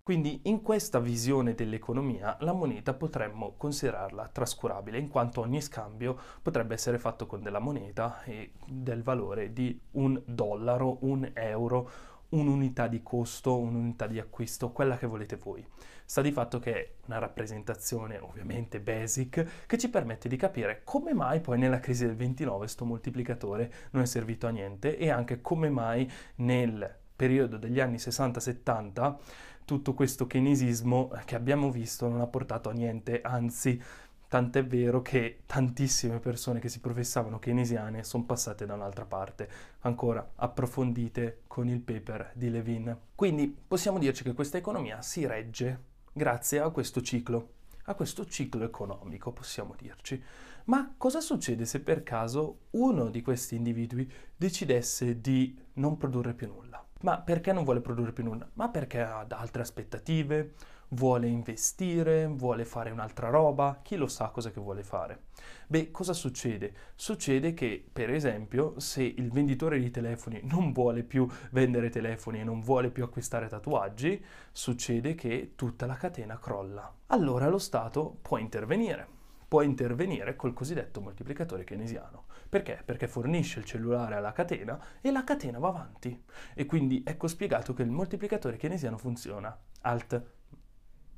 Quindi 0.02 0.42
in 0.44 0.60
questa 0.60 1.00
visione 1.00 1.54
dell'economia 1.54 2.36
la 2.40 2.52
moneta 2.52 2.92
potremmo 2.92 3.54
considerarla 3.56 4.28
trascurabile 4.28 4.98
in 4.98 5.08
quanto 5.08 5.40
ogni 5.40 5.62
scambio 5.62 6.18
potrebbe 6.42 6.74
essere 6.74 6.98
fatto 6.98 7.24
con 7.24 7.42
della 7.42 7.58
moneta 7.58 8.22
e 8.24 8.52
del 8.66 9.02
valore 9.02 9.54
di 9.54 9.80
un 9.92 10.22
dollaro, 10.26 10.98
un 11.06 11.30
euro, 11.32 11.90
un'unità 12.34 12.88
di 12.88 13.02
costo, 13.02 13.58
un'unità 13.58 14.06
di 14.06 14.18
acquisto, 14.18 14.70
quella 14.70 14.96
che 14.96 15.06
volete 15.06 15.36
voi. 15.36 15.64
Sta 16.06 16.20
di 16.20 16.32
fatto 16.32 16.58
che 16.58 16.74
è 16.74 16.90
una 17.06 17.18
rappresentazione 17.18 18.18
ovviamente 18.18 18.80
basic 18.80 19.64
che 19.66 19.78
ci 19.78 19.88
permette 19.88 20.28
di 20.28 20.36
capire 20.36 20.82
come 20.84 21.14
mai 21.14 21.40
poi 21.40 21.58
nella 21.58 21.80
crisi 21.80 22.04
del 22.04 22.14
29 22.14 22.58
questo 22.58 22.84
moltiplicatore 22.84 23.72
non 23.92 24.02
è 24.02 24.06
servito 24.06 24.46
a 24.46 24.50
niente 24.50 24.98
e 24.98 25.08
anche 25.08 25.40
come 25.40 25.70
mai 25.70 26.10
nel 26.36 26.94
periodo 27.16 27.56
degli 27.56 27.80
anni 27.80 27.96
60-70 27.96 29.16
tutto 29.64 29.94
questo 29.94 30.26
keynesismo 30.26 31.10
che 31.24 31.34
abbiamo 31.34 31.70
visto 31.70 32.08
non 32.08 32.20
ha 32.20 32.26
portato 32.26 32.68
a 32.68 32.72
niente, 32.72 33.20
anzi 33.22 33.80
tant'è 34.28 34.64
vero 34.64 35.02
che 35.02 35.40
tantissime 35.46 36.18
persone 36.18 36.60
che 36.60 36.68
si 36.68 36.80
professavano 36.80 37.38
keynesiane 37.38 38.04
sono 38.04 38.24
passate 38.24 38.66
da 38.66 38.74
un'altra 38.74 39.04
parte, 39.04 39.48
ancora 39.80 40.32
approfondite 40.34 41.42
con 41.46 41.68
il 41.68 41.80
paper 41.80 42.32
di 42.34 42.50
Levin. 42.50 42.96
Quindi 43.14 43.56
possiamo 43.66 43.98
dirci 43.98 44.22
che 44.22 44.34
questa 44.34 44.58
economia 44.58 45.02
si 45.02 45.26
regge 45.26 45.92
grazie 46.12 46.60
a 46.60 46.70
questo 46.70 47.00
ciclo, 47.02 47.50
a 47.84 47.94
questo 47.94 48.26
ciclo 48.26 48.64
economico, 48.64 49.32
possiamo 49.32 49.74
dirci. 49.76 50.22
Ma 50.66 50.94
cosa 50.96 51.20
succede 51.20 51.66
se 51.66 51.80
per 51.80 52.02
caso 52.02 52.60
uno 52.70 53.10
di 53.10 53.20
questi 53.20 53.56
individui 53.56 54.10
decidesse 54.34 55.20
di 55.20 55.58
non 55.74 55.96
produrre 55.96 56.32
più 56.32 56.46
nulla? 56.46 56.82
Ma 57.02 57.20
perché 57.20 57.52
non 57.52 57.64
vuole 57.64 57.82
produrre 57.82 58.12
più 58.12 58.24
nulla? 58.24 58.48
Ma 58.54 58.70
perché 58.70 59.02
ha 59.02 59.26
altre 59.28 59.60
aspettative, 59.60 60.54
vuole 60.88 61.28
investire, 61.28 62.26
vuole 62.26 62.64
fare 62.64 62.90
un'altra 62.90 63.28
roba, 63.28 63.80
chi 63.82 63.96
lo 63.96 64.06
sa 64.06 64.28
cosa 64.28 64.50
che 64.50 64.60
vuole 64.60 64.82
fare. 64.82 65.24
Beh, 65.66 65.90
cosa 65.90 66.12
succede? 66.12 66.72
Succede 66.94 67.54
che, 67.54 67.84
per 67.92 68.10
esempio, 68.10 68.78
se 68.78 69.02
il 69.02 69.30
venditore 69.30 69.78
di 69.78 69.90
telefoni 69.90 70.40
non 70.44 70.72
vuole 70.72 71.02
più 71.02 71.26
vendere 71.50 71.90
telefoni 71.90 72.40
e 72.40 72.44
non 72.44 72.60
vuole 72.60 72.90
più 72.90 73.04
acquistare 73.04 73.48
tatuaggi, 73.48 74.22
succede 74.52 75.14
che 75.14 75.52
tutta 75.56 75.86
la 75.86 75.94
catena 75.94 76.38
crolla. 76.38 76.92
Allora 77.08 77.48
lo 77.48 77.58
Stato 77.58 78.18
può 78.22 78.38
intervenire 78.38 79.14
può 79.54 79.62
intervenire 79.62 80.34
col 80.34 80.52
cosiddetto 80.52 81.00
moltiplicatore 81.00 81.62
keynesiano. 81.62 82.24
Perché? 82.48 82.82
Perché 82.84 83.06
fornisce 83.06 83.60
il 83.60 83.64
cellulare 83.64 84.16
alla 84.16 84.32
catena 84.32 84.84
e 85.00 85.12
la 85.12 85.22
catena 85.22 85.60
va 85.60 85.68
avanti. 85.68 86.24
E 86.54 86.66
quindi 86.66 87.04
ecco 87.06 87.28
spiegato 87.28 87.72
che 87.72 87.82
il 87.82 87.90
moltiplicatore 87.90 88.56
keynesiano 88.56 88.98
funziona. 88.98 89.56
Alt. 89.82 90.22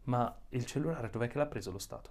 Ma 0.06 0.34
il 0.50 0.66
cellulare 0.66 1.10
dov'è 1.10 1.28
che 1.28 1.38
l'ha 1.38 1.46
preso 1.46 1.70
lo 1.70 1.78
Stato? 1.78 2.10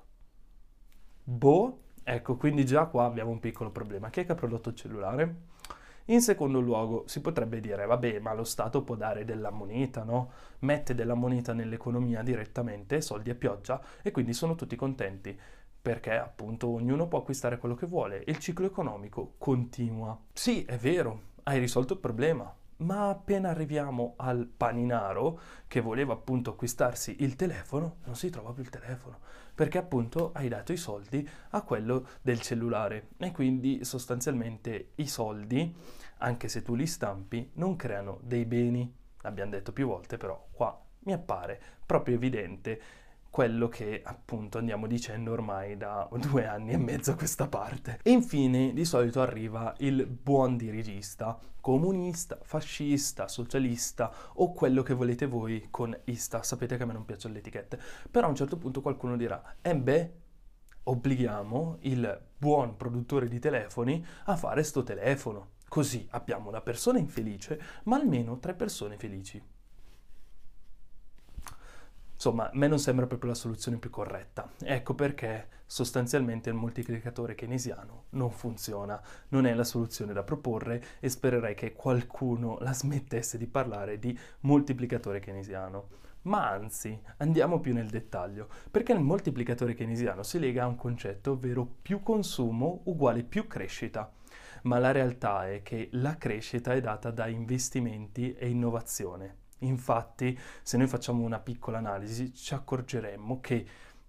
Boh, 1.23 1.79
ecco, 2.03 2.37
quindi 2.37 2.65
già 2.65 2.85
qua 2.85 3.05
abbiamo 3.05 3.31
un 3.31 3.39
piccolo 3.39 3.71
problema. 3.71 4.09
Chi 4.09 4.21
è 4.21 4.25
che 4.25 4.31
ha 4.31 4.35
prodotto 4.35 4.69
il 4.69 4.75
cellulare? 4.75 5.35
In 6.09 6.21
secondo 6.21 6.59
luogo, 6.59 7.07
si 7.07 7.19
potrebbe 7.19 7.59
dire, 7.59 7.85
vabbè, 7.85 8.19
ma 8.19 8.33
lo 8.33 8.43
Stato 8.43 8.83
può 8.83 8.95
dare 8.95 9.25
della 9.25 9.49
moneta, 9.49 10.03
no? 10.03 10.31
Mette 10.59 10.93
della 10.93 11.15
moneta 11.15 11.53
nell'economia 11.53 12.21
direttamente, 12.21 13.01
soldi 13.01 13.31
a 13.31 13.35
pioggia, 13.35 13.81
e 14.03 14.11
quindi 14.11 14.33
sono 14.33 14.55
tutti 14.55 14.75
contenti 14.75 15.39
perché 15.85 16.17
appunto 16.17 16.67
ognuno 16.67 17.07
può 17.07 17.19
acquistare 17.19 17.59
quello 17.59 17.75
che 17.75 17.85
vuole 17.85 18.23
e 18.23 18.31
il 18.31 18.39
ciclo 18.39 18.65
economico 18.65 19.35
continua. 19.37 20.19
Sì, 20.33 20.63
è 20.63 20.77
vero, 20.77 21.33
hai 21.43 21.59
risolto 21.59 21.93
il 21.93 21.99
problema, 21.99 22.51
ma 22.77 23.09
appena 23.09 23.49
arriviamo 23.49 24.13
al 24.17 24.45
paninaro 24.45 25.39
che 25.67 25.79
voleva 25.79 26.13
appunto 26.13 26.51
acquistarsi 26.51 27.17
il 27.19 27.35
telefono, 27.35 27.97
non 28.05 28.15
si 28.15 28.29
trova 28.29 28.51
più 28.51 28.63
il 28.63 28.69
telefono, 28.69 29.19
perché 29.53 29.77
appunto 29.77 30.31
hai 30.33 30.49
dato 30.49 30.73
i 30.73 30.77
soldi 30.77 31.27
a 31.51 31.61
quello 31.61 32.07
del 32.21 32.41
cellulare 32.41 33.09
e 33.17 33.31
quindi 33.31 33.85
sostanzialmente 33.85 34.91
i 34.95 35.07
soldi, 35.07 35.73
anche 36.17 36.47
se 36.47 36.61
tu 36.61 36.75
li 36.75 36.87
stampi, 36.87 37.51
non 37.53 37.75
creano 37.75 38.19
dei 38.21 38.45
beni. 38.45 38.93
L'abbiamo 39.21 39.51
detto 39.51 39.71
più 39.71 39.87
volte, 39.87 40.17
però 40.17 40.47
qua 40.51 40.79
mi 40.99 41.13
appare 41.13 41.61
proprio 41.85 42.15
evidente 42.15 42.81
quello 43.35 43.67
che 43.67 43.99
appunto 44.01 44.59
andiamo 44.59 44.87
dicendo 44.87 45.33
ormai 45.33 45.75
da 45.75 46.07
due 46.09 46.47
anni 46.47 46.71
e 46.71 46.77
mezzo 46.77 47.11
a 47.11 47.15
questa 47.15 47.49
parte. 47.49 47.99
E 48.01 48.11
infine 48.11 48.71
di 48.71 48.85
solito 48.85 49.19
arriva 49.19 49.73
il 49.79 50.05
buon 50.05 50.55
dirigista, 50.55 51.37
comunista, 51.59 52.39
fascista, 52.41 53.27
socialista 53.27 54.09
o 54.35 54.53
quello 54.53 54.83
che 54.83 54.93
volete 54.93 55.25
voi 55.25 55.67
con 55.69 55.93
ista. 56.05 56.43
Sapete 56.43 56.77
che 56.77 56.83
a 56.83 56.85
me 56.85 56.93
non 56.93 57.03
piacciono 57.03 57.33
le 57.33 57.41
etichette, 57.41 57.77
però 58.09 58.27
a 58.27 58.29
un 58.29 58.37
certo 58.37 58.55
punto 58.55 58.79
qualcuno 58.79 59.17
dirà, 59.17 59.57
eh 59.61 59.75
beh, 59.75 60.13
obblighiamo 60.83 61.79
il 61.81 62.27
buon 62.37 62.77
produttore 62.77 63.27
di 63.27 63.39
telefoni 63.39 64.01
a 64.27 64.37
fare 64.37 64.63
sto 64.63 64.81
telefono. 64.81 65.55
Così 65.67 66.07
abbiamo 66.11 66.47
una 66.47 66.61
persona 66.61 66.99
infelice, 66.99 67.59
ma 67.83 67.97
almeno 67.97 68.39
tre 68.39 68.53
persone 68.53 68.95
felici. 68.95 69.43
Insomma, 72.15 72.49
a 72.49 72.51
me 72.53 72.67
non 72.67 72.79
sembra 72.79 73.07
proprio 73.07 73.29
la 73.29 73.35
soluzione 73.35 73.77
più 73.77 73.89
corretta. 73.89 74.49
Ecco 74.63 74.95
perché 74.95 75.49
sostanzialmente 75.65 76.49
il 76.49 76.55
moltiplicatore 76.55 77.35
keynesiano 77.35 78.05
non 78.11 78.31
funziona, 78.31 79.01
non 79.29 79.45
è 79.45 79.53
la 79.53 79.65
soluzione 79.65 80.13
da 80.13 80.23
proporre 80.23 80.83
e 80.99 81.09
spererei 81.09 81.55
che 81.55 81.73
qualcuno 81.73 82.57
la 82.61 82.73
smettesse 82.73 83.37
di 83.37 83.47
parlare 83.47 83.99
di 83.99 84.17
moltiplicatore 84.41 85.19
keynesiano. 85.19 86.03
Ma 86.23 86.49
anzi, 86.49 86.99
andiamo 87.17 87.59
più 87.59 87.73
nel 87.73 87.89
dettaglio, 87.89 88.47
perché 88.71 88.93
il 88.93 89.01
moltiplicatore 89.01 89.75
keynesiano 89.75 90.23
si 90.23 90.39
lega 90.39 90.63
a 90.63 90.67
un 90.67 90.75
concetto, 90.75 91.33
ovvero 91.33 91.67
più 91.81 92.01
consumo 92.01 92.81
uguale 92.85 93.23
più 93.23 93.45
crescita. 93.45 94.11
Ma 94.63 94.79
la 94.79 94.91
realtà 94.91 95.51
è 95.51 95.61
che 95.61 95.89
la 95.91 96.17
crescita 96.17 96.73
è 96.73 96.81
data 96.81 97.11
da 97.11 97.27
investimenti 97.27 98.33
e 98.33 98.49
innovazione 98.49 99.43
Infatti, 99.59 100.37
se 100.61 100.77
noi 100.77 100.87
facciamo 100.87 101.23
una 101.23 101.39
piccola 101.39 101.77
analisi, 101.77 102.33
ci 102.33 102.53
accorgeremmo 102.53 103.39
che 103.39 103.65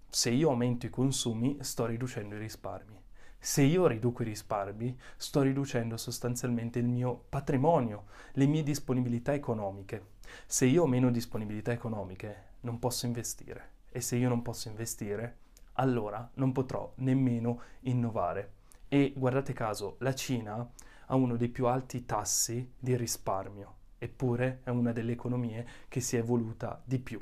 se 0.09 0.29
io 0.29 0.49
aumento 0.49 0.85
i 0.85 0.89
consumi, 0.89 1.57
sto 1.61 1.85
riducendo 1.85 2.35
i 2.35 2.39
risparmi. 2.39 3.01
Se 3.39 3.61
io 3.61 3.87
riduco 3.87 4.23
i 4.23 4.25
risparmi, 4.25 4.97
sto 5.15 5.41
riducendo 5.41 5.95
sostanzialmente 5.95 6.79
il 6.79 6.87
mio 6.87 7.25
patrimonio, 7.29 8.05
le 8.33 8.45
mie 8.45 8.63
disponibilità 8.63 9.33
economiche. 9.33 10.15
Se 10.45 10.65
io 10.65 10.83
ho 10.83 10.87
meno 10.87 11.11
disponibilità 11.11 11.71
economiche, 11.71 12.43
non 12.61 12.79
posso 12.79 13.05
investire. 13.05 13.75
E 13.89 14.01
se 14.01 14.17
io 14.17 14.27
non 14.27 14.41
posso 14.41 14.67
investire, 14.67 15.37
allora 15.73 16.29
non 16.35 16.51
potrò 16.51 16.91
nemmeno 16.97 17.61
innovare. 17.81 18.53
E 18.89 19.13
guardate 19.15 19.53
caso, 19.53 19.95
la 19.99 20.13
Cina 20.13 20.69
ha 21.05 21.15
uno 21.15 21.37
dei 21.37 21.49
più 21.49 21.67
alti 21.67 22.05
tassi 22.05 22.73
di 22.77 22.97
risparmio 22.97 23.76
eppure 23.97 24.61
è 24.63 24.69
una 24.69 24.91
delle 24.91 25.13
economie 25.13 25.65
che 25.87 25.99
si 25.99 26.15
è 26.15 26.19
evoluta 26.19 26.81
di 26.83 26.99
più 26.99 27.19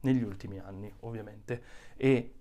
negli 0.00 0.22
ultimi 0.22 0.58
anni, 0.58 0.92
ovviamente. 1.00 1.62
E 1.96 2.34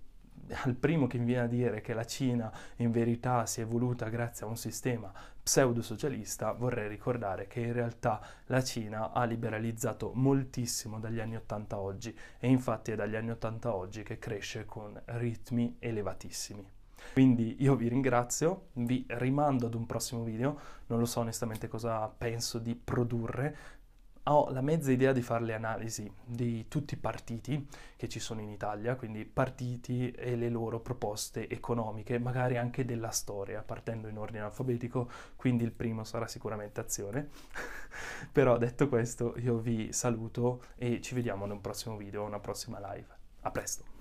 al 0.64 0.76
primo 0.76 1.08
che 1.08 1.18
mi 1.18 1.26
viene 1.26 1.44
a 1.44 1.48
dire 1.48 1.82
che 1.82 1.94
la 1.94 2.06
Cina 2.06 2.52
in 2.78 2.92
verità 2.92 3.46
si 3.46 3.60
è 3.60 3.64
evoluta 3.64 4.10
grazie 4.10 4.46
a 4.46 4.50
un 4.50 4.58
sistema 4.58 5.12
pseudo-socialista, 5.42 6.52
vorrei 6.52 6.88
ricordare 6.88 7.48
che 7.48 7.62
in 7.62 7.74
realtà 7.74 8.22
la 8.46 8.64
Cina 8.64 9.12
ha 9.12 9.24
liberalizzato 9.26 10.12
moltissimo 10.14 11.00
dagli 11.00 11.20
anni 11.20 11.36
80 11.36 11.76
a 11.76 11.80
oggi 11.80 12.18
e 12.40 12.48
infatti 12.48 12.92
è 12.92 12.96
dagli 12.96 13.16
anni 13.16 13.32
80 13.32 13.70
a 13.70 13.76
oggi 13.76 14.04
che 14.04 14.20
cresce 14.20 14.66
con 14.66 15.00
ritmi 15.06 15.76
elevatissimi. 15.80 16.79
Quindi 17.14 17.58
io 17.60 17.76
vi 17.76 17.88
ringrazio, 17.88 18.68
vi 18.74 19.06
rimando 19.08 19.68
ad 19.68 19.74
un 19.74 19.86
prossimo 19.86 20.24
video, 20.24 20.60
non 20.88 21.00
lo 21.00 21.06
so 21.06 21.20
onestamente 21.20 21.68
cosa 21.68 22.08
penso 22.08 22.60
di 22.60 22.76
produrre, 22.76 23.78
ho 24.24 24.50
la 24.52 24.62
mezza 24.62 24.92
idea 24.92 25.12
di 25.12 25.22
fare 25.22 25.44
le 25.44 25.54
analisi 25.54 26.12
di 26.24 26.68
tutti 26.68 26.94
i 26.94 26.98
partiti 26.98 27.68
che 27.96 28.08
ci 28.08 28.20
sono 28.20 28.42
in 28.42 28.50
Italia, 28.50 28.96
quindi 28.96 29.26
partiti 29.26 30.12
e 30.12 30.36
le 30.36 30.50
loro 30.50 30.80
proposte 30.80 31.50
economiche, 31.50 32.20
magari 32.20 32.58
anche 32.58 32.86
della 32.86 33.10
storia, 33.10 33.62
partendo 33.62 34.08
in 34.08 34.18
ordine 34.18 34.44
alfabetico, 34.44 35.10
quindi 35.36 35.64
il 35.64 35.72
primo 35.72 36.04
sarà 36.04 36.28
sicuramente 36.28 36.80
azione. 36.80 37.30
Però 38.32 38.58
detto 38.58 38.88
questo 38.88 39.36
io 39.38 39.58
vi 39.58 39.92
saluto 39.92 40.62
e 40.76 41.02
ci 41.02 41.16
vediamo 41.16 41.46
in 41.46 41.52
un 41.52 41.62
prossimo 41.62 41.98
video, 41.98 42.24
una 42.24 42.40
prossima 42.40 42.80
live. 42.94 43.08
A 43.42 43.52
presto! 43.52 43.98